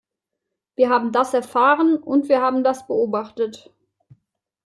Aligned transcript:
Wir 0.75 0.89
haben 0.89 1.11
das 1.11 1.35
erfahren, 1.35 1.95
und 1.97 2.27
wir 2.27 2.41
haben 2.41 2.63
das 2.63 2.87
beobachtet. 2.87 3.69